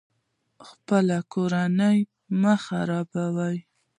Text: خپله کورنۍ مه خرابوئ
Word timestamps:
خپله 0.67 1.17
کورنۍ 1.33 1.99
مه 2.41 2.53
خرابوئ 2.65 3.57